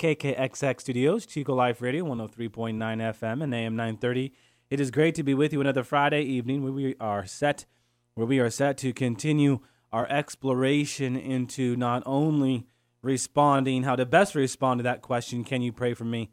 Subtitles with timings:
[0.00, 4.32] KKXX Studios, Chico Life Radio, 103.9 FM and AM 930.
[4.70, 7.66] It is great to be with you another Friday evening where we are set
[8.14, 9.60] where we are set to continue
[9.92, 12.66] our exploration into not only
[13.02, 16.30] responding how to best respond to that question, can you pray for me?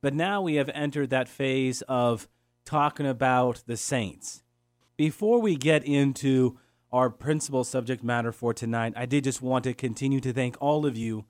[0.00, 2.26] But now we have entered that phase of
[2.64, 4.42] talking about the saints.
[4.96, 6.58] Before we get into
[6.90, 10.86] our principal subject matter for tonight, I did just want to continue to thank all
[10.86, 11.26] of you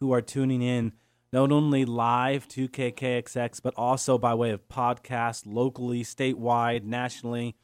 [0.00, 0.94] who are tuning in
[1.32, 7.54] not only live to KKXX, but also by way of podcast locally, statewide, nationally,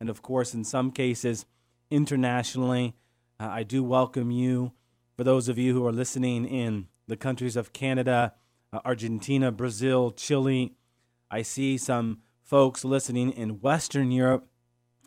[0.00, 1.44] and of course, in some cases,
[1.90, 2.94] internationally.
[3.40, 4.72] Uh, I do welcome you.
[5.16, 8.34] For those of you who are listening in the countries of Canada,
[8.72, 10.74] uh, Argentina, Brazil, Chile,
[11.30, 14.46] I see some folks listening in Western Europe,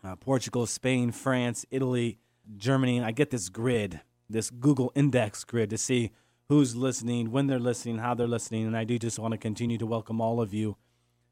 [0.04, 2.20] uh, Portugal, Spain, France, Italy,
[2.58, 3.02] Germany.
[3.02, 6.12] I get this grid, this Google Index grid to see
[6.50, 8.66] who's listening, when they're listening, how they're listening.
[8.67, 10.78] And I do just want to continue to welcome all of you,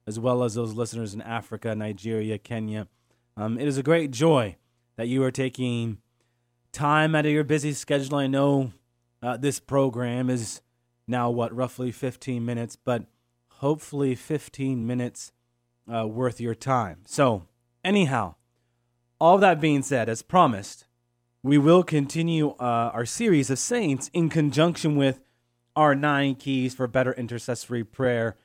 [0.07, 2.87] as well as those listeners in Africa, Nigeria, Kenya.
[3.35, 4.55] Um, it is a great joy
[4.95, 5.99] that you are taking
[6.71, 8.17] time out of your busy schedule.
[8.17, 8.73] I know
[9.21, 10.61] uh, this program is
[11.07, 13.05] now, what, roughly 15 minutes, but
[13.49, 15.31] hopefully 15 minutes
[15.91, 16.99] uh, worth your time.
[17.05, 17.47] So,
[17.83, 18.35] anyhow,
[19.19, 20.85] all that being said, as promised,
[21.41, 25.21] we will continue uh, our series of saints in conjunction with
[25.75, 28.35] our nine keys for better intercessory prayer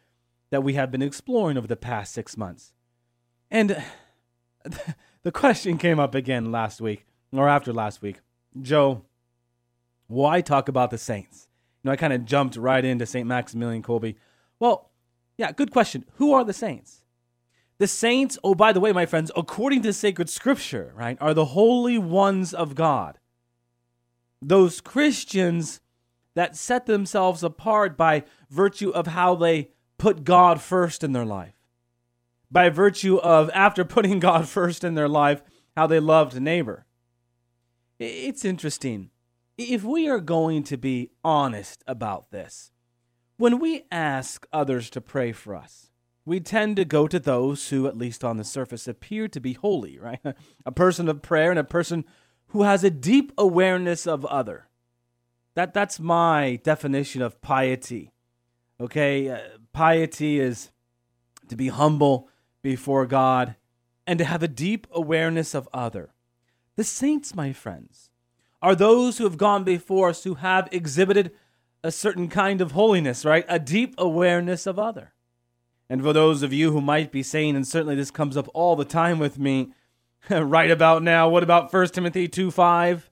[0.50, 2.72] that we have been exploring over the past six months.
[3.50, 3.82] And
[5.22, 8.20] the question came up again last week, or after last week.
[8.60, 9.02] Joe,
[10.06, 11.48] why talk about the saints?
[11.83, 13.27] You know, I kind of jumped right into St.
[13.27, 14.14] Maximilian Kolbe.
[14.60, 14.90] Well,
[15.36, 16.04] yeah, good question.
[16.16, 17.03] Who are the saints?
[17.84, 21.45] The saints, oh, by the way, my friends, according to sacred scripture, right, are the
[21.45, 23.18] holy ones of God.
[24.40, 25.83] Those Christians
[26.33, 29.68] that set themselves apart by virtue of how they
[29.98, 31.52] put God first in their life.
[32.50, 35.42] By virtue of, after putting God first in their life,
[35.77, 36.86] how they loved neighbor.
[37.98, 39.11] It's interesting.
[39.58, 42.72] If we are going to be honest about this,
[43.36, 45.90] when we ask others to pray for us,
[46.27, 49.52] we tend to go to those who, at least on the surface, appear to be
[49.52, 50.20] holy, right?
[50.67, 52.05] A person of prayer and a person
[52.48, 54.68] who has a deep awareness of other.
[55.55, 58.13] That, that's my definition of piety.
[58.80, 59.29] Okay?
[59.29, 59.39] Uh,
[59.73, 60.70] piety is
[61.48, 62.29] to be humble
[62.63, 63.57] before God
[64.07, 66.14] and to have a deep awareness of other.
[66.77, 68.11] The saints, my friends,
[68.63, 71.33] are those who have gone before us who have exhibited
[71.83, 73.45] a certain kind of holiness, right?
[73.48, 75.14] A deep awareness of other.
[75.89, 78.77] And for those of you who might be saying, and certainly this comes up all
[78.77, 79.72] the time with me
[80.30, 83.11] right about now, what about 1 Timothy 2 5?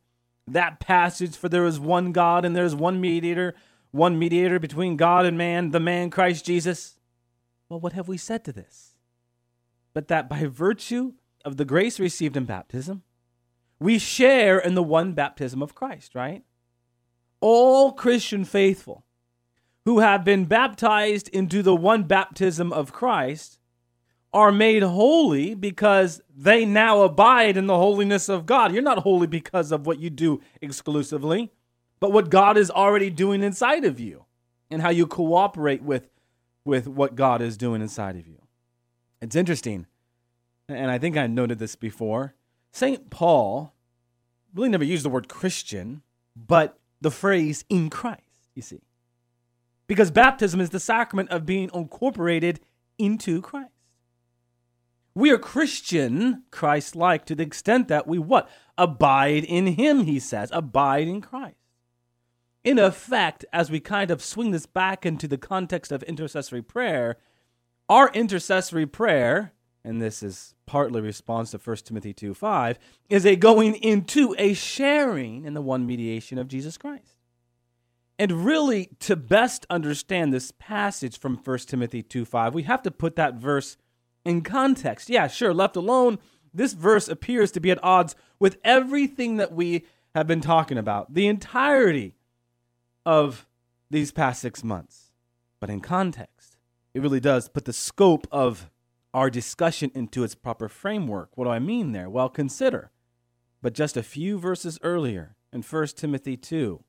[0.49, 3.55] That passage, for there is one God and there is one mediator,
[3.91, 6.97] one mediator between God and man, the man Christ Jesus.
[7.69, 8.97] Well, what have we said to this?
[9.95, 11.13] But that by virtue
[11.45, 13.03] of the grace received in baptism,
[13.79, 16.43] we share in the one baptism of Christ, right?
[17.41, 19.05] All Christian faithful
[19.85, 23.59] who have been baptized into the one baptism of Christ
[24.33, 28.73] are made holy because they now abide in the holiness of God.
[28.73, 31.53] You're not holy because of what you do exclusively,
[32.01, 34.25] but what God is already doing inside of you
[34.71, 36.09] and how you cooperate with,
[36.65, 38.39] with what God is doing inside of you.
[39.21, 39.87] It's interesting,
[40.69, 42.35] and I think I noted this before.
[42.73, 43.11] St.
[43.11, 43.75] Paul
[44.55, 46.03] really never used the word Christian,
[46.35, 48.23] but the phrase in Christ,
[48.55, 48.81] you see
[49.93, 52.61] because baptism is the sacrament of being incorporated
[52.97, 53.69] into Christ.
[55.15, 58.49] We are Christian, Christ like, to the extent that we what?
[58.79, 60.49] Abide in Him, he says.
[60.51, 61.59] Abide in Christ.
[62.65, 67.19] In effect, as we kind of swing this back into the context of intercessory prayer,
[67.87, 69.53] our intercessory prayer,
[69.85, 72.79] and this is partly response to 1 Timothy 2 5,
[73.11, 77.12] is a going into a sharing in the one mediation of Jesus Christ.
[78.19, 82.91] And really, to best understand this passage from 1 Timothy 2 5, we have to
[82.91, 83.77] put that verse
[84.25, 85.09] in context.
[85.09, 86.19] Yeah, sure, left alone,
[86.55, 91.15] this verse appears to be at odds with everything that we have been talking about,
[91.15, 92.15] the entirety
[93.07, 93.47] of
[93.91, 95.13] these past six months.
[95.61, 96.57] But in context,
[96.95, 98.71] it really does put the scope of
[99.15, 101.31] our discussion into its proper framework.
[101.35, 102.11] What do I mean there?
[102.11, 102.91] Well, consider,
[103.61, 106.83] but just a few verses earlier in 1 Timothy 2,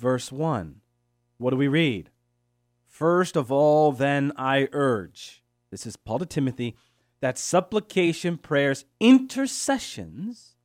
[0.00, 0.80] verse 1,
[1.36, 2.10] what do we read?
[2.86, 6.74] First of all, then I urge, this is Paul to Timothy,
[7.20, 10.56] that supplication, prayers, intercessions,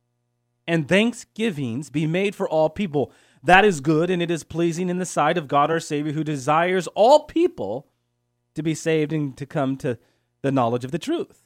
[0.66, 3.12] and thanksgivings be made for all people.
[3.42, 6.24] That is good and it is pleasing in the sight of God our Savior, who
[6.24, 7.88] desires all people
[8.54, 9.98] to be saved and to come to
[10.42, 11.44] the knowledge of the truth.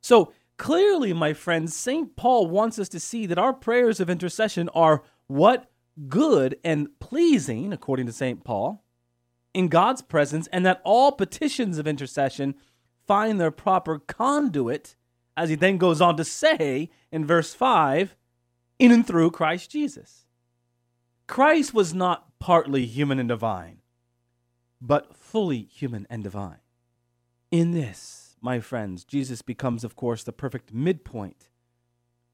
[0.00, 2.14] So clearly, my friends, St.
[2.16, 5.68] Paul wants us to see that our prayers of intercession are what
[6.06, 8.44] good and pleasing, according to St.
[8.44, 8.84] Paul,
[9.54, 12.54] in God's presence, and that all petitions of intercession
[13.06, 14.94] find their proper conduit,
[15.36, 18.14] as he then goes on to say in verse 5
[18.78, 20.26] in and through Christ Jesus.
[21.26, 23.78] Christ was not partly human and divine,
[24.80, 26.60] but fully human and divine.
[27.50, 31.48] In this, my friends, Jesus becomes, of course, the perfect midpoint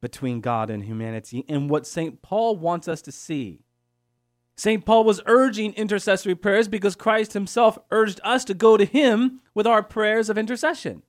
[0.04, 2.20] between God and humanity, and what St.
[2.20, 3.62] Paul wants us to see.
[4.54, 4.84] St.
[4.84, 9.66] Paul was urging intercessory prayers because Christ himself urged us to go to him with
[9.66, 11.04] our prayers of intercession.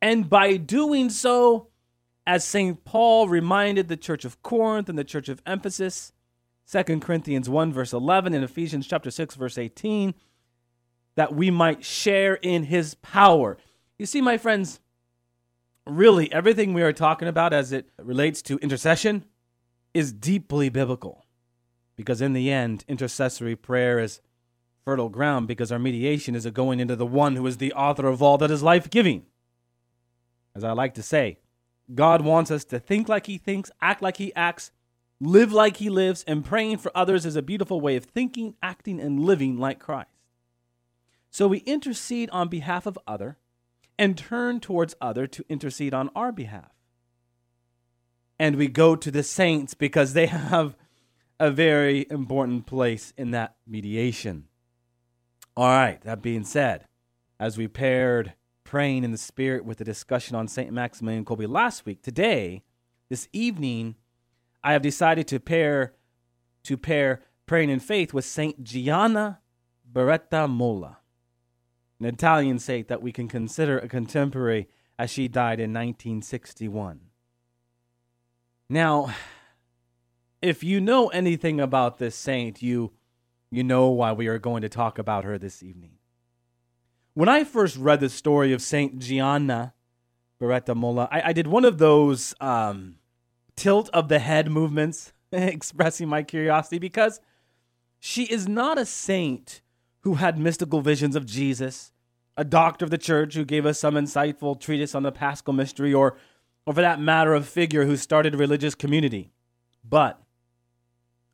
[0.00, 1.66] And by doing so,
[2.24, 2.84] as St.
[2.84, 6.12] Paul reminded the church of Corinth and the church of Ephesus,
[6.70, 10.14] 2 Corinthians 1, verse 11, and Ephesians chapter 6, verse 18,
[11.16, 13.58] that we might share in his power.
[13.98, 14.78] You see, my friends,
[15.86, 19.24] really everything we are talking about as it relates to intercession
[19.92, 21.26] is deeply biblical.
[21.96, 24.20] Because in the end, intercessory prayer is
[24.84, 28.06] fertile ground because our mediation is a going into the one who is the author
[28.06, 29.26] of all that is life giving.
[30.54, 31.38] As I like to say,
[31.94, 34.70] God wants us to think like he thinks, act like he acts,
[35.20, 39.00] live like he lives, and praying for others is a beautiful way of thinking, acting,
[39.00, 40.08] and living like Christ.
[41.30, 43.38] So we intercede on behalf of other
[43.98, 46.72] and turn towards other to intercede on our behalf.
[48.38, 50.76] And we go to the saints because they have
[51.38, 54.48] a very important place in that mediation.
[55.56, 56.86] All right, that being said,
[57.38, 60.72] as we paired praying in the Spirit with the discussion on St.
[60.72, 62.62] Maximilian Kolbe last week, today,
[63.08, 63.94] this evening,
[64.64, 65.94] I have decided to pair
[66.64, 68.64] to pair praying in faith with St.
[68.64, 69.40] Gianna
[69.92, 70.98] Beretta Molla
[72.00, 74.68] an Italian saint that we can consider a contemporary
[74.98, 77.00] as she died in 1961.
[78.68, 79.14] Now,
[80.40, 82.92] if you know anything about this saint, you
[83.50, 85.92] you know why we are going to talk about her this evening.
[87.14, 89.74] When I first read the story of Saint Gianna
[90.40, 92.96] Beretta Molla, I, I did one of those um,
[93.54, 97.20] tilt of the head movements, expressing my curiosity because
[98.00, 99.62] she is not a saint
[100.04, 101.90] who had mystical visions of Jesus,
[102.36, 105.94] a doctor of the church who gave us some insightful treatise on the paschal mystery,
[105.94, 106.16] or,
[106.66, 109.32] or for that matter, a figure who started a religious community,
[109.82, 110.22] but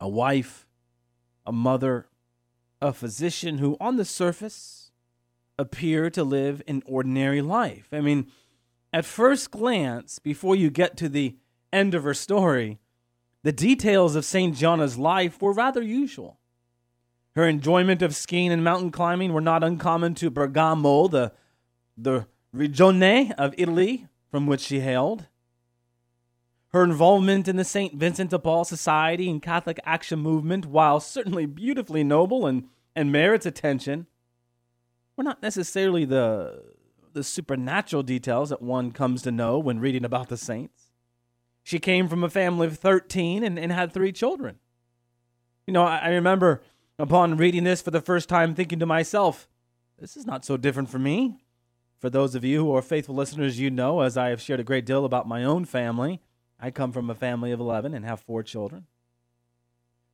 [0.00, 0.69] a wife,
[1.44, 2.06] a mother,
[2.81, 4.93] a physician who, on the surface,
[5.58, 7.88] appear to live an ordinary life.
[7.93, 8.31] I mean,
[8.93, 11.37] at first glance, before you get to the
[11.73, 12.78] end of her story,
[13.43, 14.55] the details of St.
[14.55, 16.39] Gianna's life were rather usual.
[17.40, 21.32] Her enjoyment of skiing and mountain climbing were not uncommon to Bergamo, the,
[21.96, 25.25] the regione of Italy from which she hailed.
[26.75, 27.94] Her involvement in the St.
[27.94, 33.47] Vincent de Paul Society and Catholic Action Movement, while certainly beautifully noble and, and merits
[33.47, 34.06] attention,
[35.16, 36.62] were not necessarily the,
[37.14, 40.90] the supernatural details that one comes to know when reading about the saints.
[41.62, 44.59] She came from a family of 13 and, and had three children.
[45.66, 46.61] You know, I, I remember
[47.00, 49.49] Upon reading this for the first time, thinking to myself,
[49.99, 51.38] this is not so different for me.
[51.99, 54.64] For those of you who are faithful listeners, you know, as I have shared a
[54.64, 56.21] great deal about my own family,
[56.61, 58.85] I come from a family of 11 and have four children.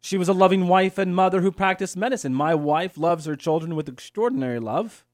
[0.00, 2.32] She was a loving wife and mother who practiced medicine.
[2.32, 5.04] My wife loves her children with extraordinary love,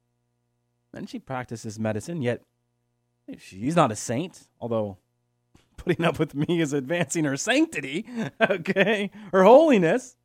[0.93, 2.43] and she practices medicine, yet
[3.39, 4.99] she's not a saint, although
[5.79, 8.05] putting up with me is advancing her sanctity,
[8.43, 10.17] okay, her holiness.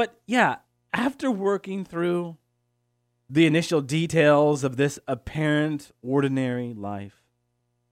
[0.00, 0.56] But yeah,
[0.94, 2.38] after working through
[3.28, 7.22] the initial details of this apparent ordinary life,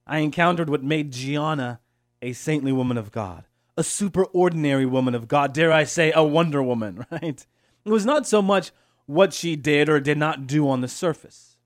[0.07, 1.81] I encountered what made Gianna
[2.19, 3.43] a saintly woman of God,
[3.77, 7.45] a superordinary woman of God, dare I say, a wonder woman, right?
[7.85, 8.71] It was not so much
[9.05, 11.57] what she did or did not do on the surface,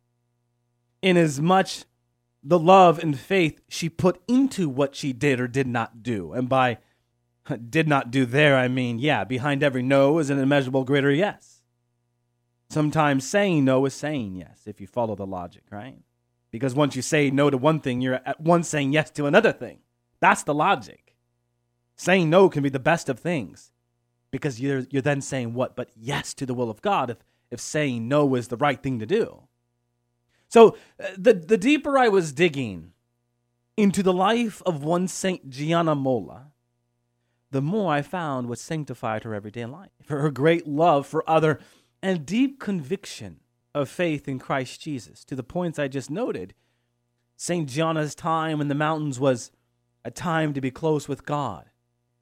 [1.01, 1.85] inasmuch
[2.43, 6.33] the love and faith she put into what she did or did not do.
[6.33, 6.79] And by
[7.69, 11.63] did not do there, I mean, yeah, behind every no is an immeasurable greater yes.
[12.69, 16.00] Sometimes saying no is saying yes, if you follow the logic, right?
[16.51, 19.51] Because once you say no to one thing, you're at once saying yes to another
[19.51, 19.79] thing.
[20.19, 21.15] That's the logic.
[21.95, 23.73] Saying no can be the best of things
[24.31, 25.75] because you're, you're then saying what?
[25.75, 27.17] But yes to the will of God if,
[27.51, 29.43] if saying no is the right thing to do.
[30.47, 32.93] So uh, the, the deeper I was digging
[33.77, 36.52] into the life of one Saint Gianna Molla,
[37.53, 41.60] the more I found what sanctified her everyday life, her great love for other
[42.01, 43.39] and deep conviction
[43.75, 45.24] of faith in Christ Jesus.
[45.25, 46.55] To the points I just noted,
[47.38, 47.69] St.
[47.69, 49.51] Gianna's time in the mountains was
[50.03, 51.69] a time to be close with God.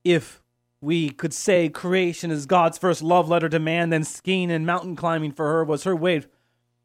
[0.03, 0.43] If
[0.81, 4.97] we could say creation is God's first love letter to man, then skiing and mountain
[4.97, 6.25] climbing for her was her way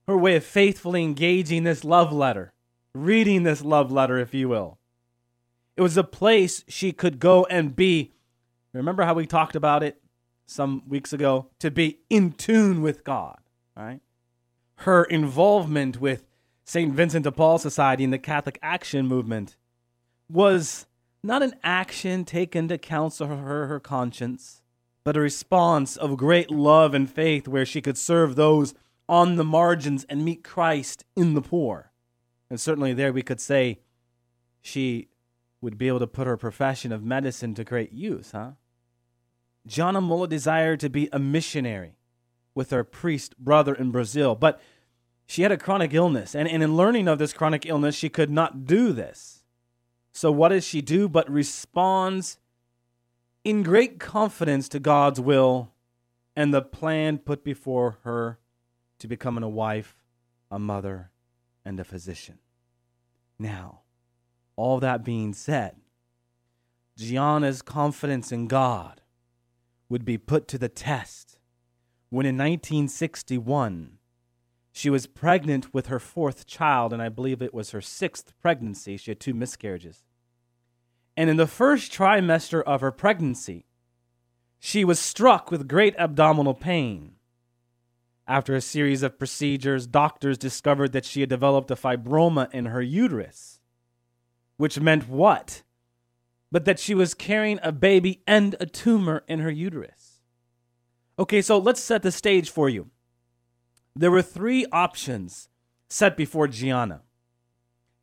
[0.06, 2.52] her way of faithfully engaging this love letter,
[2.94, 4.78] reading this love letter, if you will.
[5.76, 8.12] It was a place she could go and be.
[8.76, 10.00] Remember how we talked about it
[10.46, 11.50] some weeks ago?
[11.60, 13.38] To be in tune with God,
[13.76, 14.00] right?
[14.80, 16.26] her involvement with
[16.64, 16.92] St.
[16.92, 19.56] Vincent de Paul Society and the Catholic Action Movement
[20.28, 20.86] was
[21.22, 24.62] not an action taken to counsel her her conscience,
[25.04, 28.74] but a response of great love and faith where she could serve those
[29.08, 31.92] on the margins and meet Christ in the poor.
[32.50, 33.78] And certainly there we could say
[34.60, 35.08] she
[35.60, 38.52] would be able to put her profession of medicine to great use, huh?
[39.66, 41.96] Gianna Molla desired to be a missionary
[42.54, 44.34] with her priest brother in Brazil.
[44.34, 44.60] But
[45.26, 48.30] she had a chronic illness, and, and in learning of this chronic illness, she could
[48.30, 49.42] not do this.
[50.12, 52.38] So, what does she do but responds
[53.44, 55.72] in great confidence to God's will
[56.34, 58.38] and the plan put before her
[59.00, 59.96] to becoming a wife,
[60.50, 61.10] a mother,
[61.64, 62.38] and a physician?
[63.38, 63.80] Now,
[64.54, 65.76] all that being said,
[66.96, 69.02] Gianna's confidence in God
[69.88, 71.38] would be put to the test
[72.10, 73.98] when in 1961
[74.72, 78.98] she was pregnant with her fourth child, and I believe it was her sixth pregnancy.
[78.98, 80.04] She had two miscarriages.
[81.16, 83.64] And in the first trimester of her pregnancy,
[84.58, 87.12] she was struck with great abdominal pain.
[88.28, 92.82] After a series of procedures, doctors discovered that she had developed a fibroma in her
[92.82, 93.60] uterus,
[94.58, 95.62] which meant what?
[96.56, 100.22] But that she was carrying a baby and a tumor in her uterus.
[101.18, 102.88] Okay, so let's set the stage for you.
[103.94, 105.50] There were three options
[105.90, 107.02] set before Gianna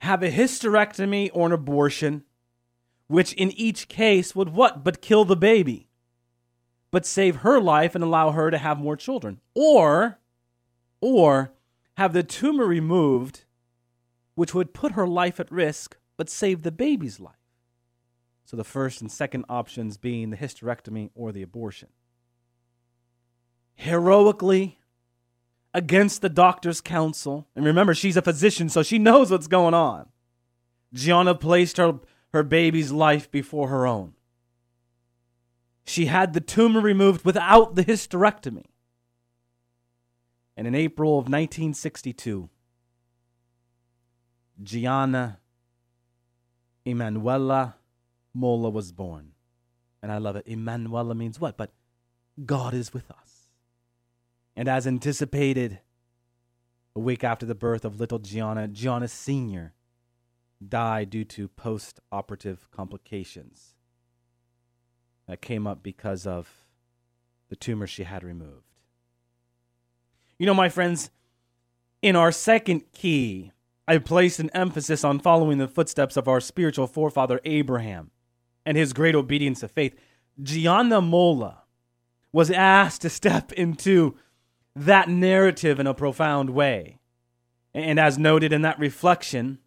[0.02, 2.26] have a hysterectomy or an abortion,
[3.08, 5.88] which in each case would what but kill the baby,
[6.92, 9.42] but save her life and allow her to have more children.
[9.56, 10.20] Or,
[11.02, 11.56] or
[11.98, 13.46] have the tumor removed,
[14.36, 17.43] which would put her life at risk but save the baby's life.
[18.54, 21.88] So the first and second options being the hysterectomy or the abortion
[23.74, 24.78] heroically
[25.74, 27.48] against the doctor's counsel.
[27.56, 30.08] And remember, she's a physician, so she knows what's going on.
[30.94, 31.94] Gianna placed her,
[32.32, 34.14] her baby's life before her own.
[35.84, 38.66] She had the tumor removed without the hysterectomy.
[40.56, 42.52] And in April of 1962,
[44.62, 45.40] Gianna
[46.86, 47.78] Emanuela
[48.34, 49.32] Molla was born.
[50.02, 50.48] And I love it.
[50.48, 51.58] Emanuela means what?
[51.58, 51.72] But
[52.46, 53.50] God is with us.
[54.56, 55.80] And as anticipated,
[56.96, 59.74] a week after the birth of little Gianna, Gianna Sr.
[60.66, 63.74] died due to post operative complications
[65.28, 66.66] that came up because of
[67.50, 68.80] the tumor she had removed.
[70.38, 71.10] You know, my friends,
[72.02, 73.52] in our second key,
[73.88, 78.12] I placed an emphasis on following the footsteps of our spiritual forefather Abraham
[78.66, 79.96] and his great obedience of faith.
[80.42, 81.64] Gianna Molla
[82.32, 84.16] was asked to step into
[84.76, 87.00] that narrative in a profound way.
[87.74, 89.60] And as noted in that reflection,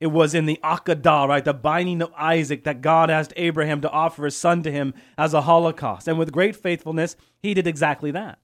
[0.00, 3.90] it was in the Akedah, right, the binding of Isaac, that God asked Abraham to
[3.90, 6.08] offer his son to him as a holocaust.
[6.08, 8.38] And with great faithfulness, he did exactly that.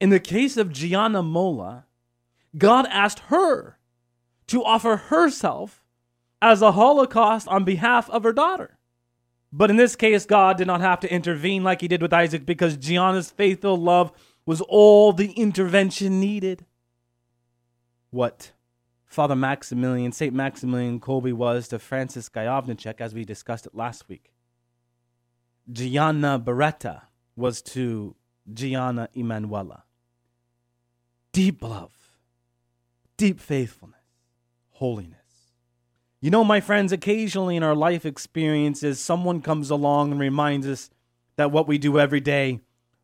[0.00, 1.86] In the case of Gianna Molla,
[2.56, 3.78] God asked her
[4.48, 5.84] to offer herself
[6.40, 8.78] as a holocaust on behalf of her daughter.
[9.52, 12.46] But in this case, God did not have to intervene like he did with Isaac
[12.46, 14.12] because Gianna's faithful love
[14.46, 16.64] was all the intervention needed.
[18.10, 18.52] What
[19.04, 20.34] Father Maximilian, St.
[20.34, 24.32] Maximilian Kolbe was to Francis Gajowniczek, as we discussed it last week.
[25.70, 27.02] Gianna Beretta
[27.36, 28.16] was to
[28.52, 29.84] Gianna Emanuela.
[31.32, 31.92] Deep love,
[33.16, 34.00] deep faithfulness,
[34.70, 35.21] holiness.
[36.22, 40.88] You know, my friends, occasionally in our life experiences, someone comes along and reminds us
[41.34, 42.60] that what we do every day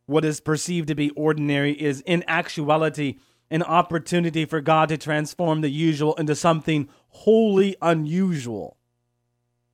[0.07, 3.19] what is perceived to be ordinary is in actuality
[3.51, 8.77] an opportunity for God to transform the usual into something wholly unusual.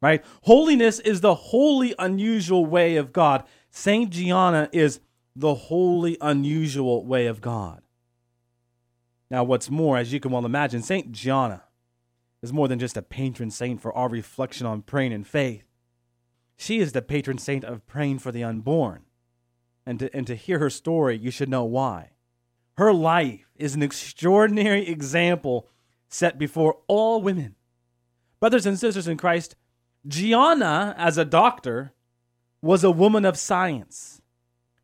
[0.01, 0.25] Right?
[0.45, 3.45] Holiness is the wholly unusual way of God.
[3.71, 5.01] Saint Gianna is
[5.37, 7.83] the wholly unusual way of God.
[9.31, 11.63] Now, what's more, as you can well imagine, Saint Gianna
[12.45, 15.65] is more than just a patron saint for our reflection on praying and faith.
[16.59, 19.05] She is the patron saint of praying for the unborn.
[19.87, 22.11] And to, and to hear her story, you should know why.
[22.77, 25.69] Her life is an extraordinary example
[26.09, 27.55] set before all women.
[28.41, 29.57] Brothers and sisters in Christ,
[30.07, 31.95] Gianna, as a doctor,
[32.61, 34.21] was a woman of science.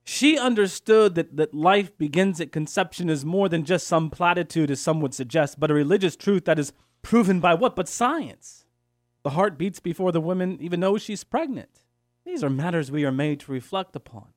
[0.03, 4.81] She understood that, that life begins at conception is more than just some platitude, as
[4.81, 7.77] some would suggest, but a religious truth that is proven by what?
[7.77, 8.65] But science.
[9.23, 11.85] The heart beats before the woman even knows she's pregnant.
[12.25, 14.29] These are matters we are made to reflect upon.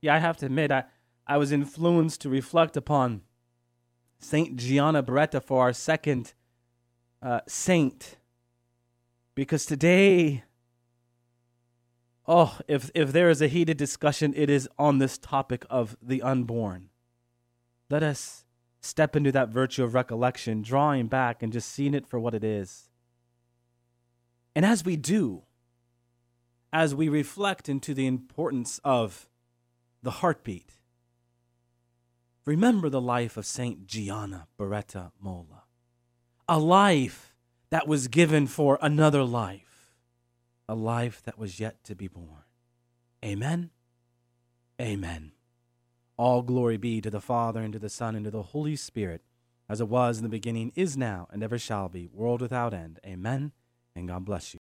[0.00, 0.84] Yeah, I have to admit, I,
[1.26, 3.22] I was influenced to reflect upon
[4.18, 6.34] Saint Gianna Beretta for our second
[7.22, 8.16] uh, saint.
[9.34, 10.44] Because today,
[12.26, 16.22] oh, if, if there is a heated discussion, it is on this topic of the
[16.22, 16.90] unborn.
[17.88, 18.44] Let us
[18.80, 22.44] step into that virtue of recollection, drawing back and just seeing it for what it
[22.44, 22.88] is.
[24.54, 25.42] And as we do,
[26.72, 29.28] as we reflect into the importance of
[30.02, 30.78] the heartbeat,
[32.44, 35.64] remember the life of Saint Gianna Beretta Molla,
[36.48, 37.34] a life
[37.70, 39.92] that was given for another life,
[40.68, 42.44] a life that was yet to be born.
[43.24, 43.70] Amen.
[44.80, 45.32] Amen.
[46.20, 49.22] All glory be to the Father, and to the Son, and to the Holy Spirit,
[49.70, 53.00] as it was in the beginning, is now, and ever shall be, world without end.
[53.06, 53.52] Amen.
[53.96, 54.58] And God bless you.